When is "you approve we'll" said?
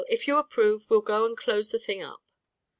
0.27-1.01